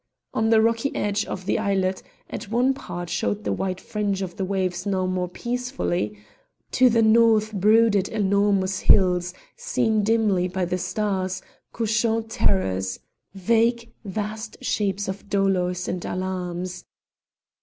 [0.33, 4.35] On the rocky edge of the islet at one part showed the white fringe of
[4.35, 5.91] the waves now more peaceful;
[6.71, 12.99] to the north brooded enormous hills, seen dimly by the stars, couchant terrors,
[13.35, 16.85] vague, vast shapes of dolours and alarms.